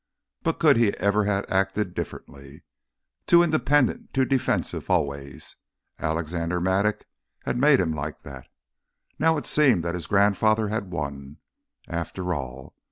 [0.41, 2.63] But could he ever have acted differently?
[3.27, 7.05] Too independent, too defensive always—Alexander Mattock
[7.45, 8.47] had made him like that.
[9.19, 11.37] Now it seemed that his grandfather had won,
[11.87, 12.73] after all.